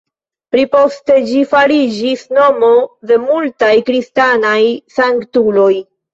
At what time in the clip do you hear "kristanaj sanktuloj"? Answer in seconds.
3.93-5.71